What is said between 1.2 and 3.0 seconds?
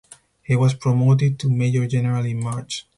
to major general in March.